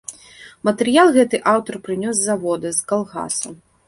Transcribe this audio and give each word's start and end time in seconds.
Матэрыял 0.69 1.11
гэты 1.17 1.39
аўтар 1.51 1.77
прынёс 1.87 2.15
з 2.21 2.29
завода, 2.31 2.73
з 2.79 2.89
калгаса. 2.93 3.53